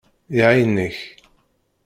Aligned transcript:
Iɛeyyen-ak. 0.37 0.99